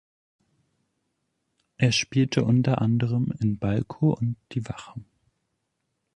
Er 1.77 1.91
spielte 1.91 2.43
unter 2.43 2.81
anderem 2.81 3.31
in 3.39 3.59
"Balko" 3.59 4.15
und 4.17 4.35
"Die 4.53 4.67
Wache". 4.67 4.99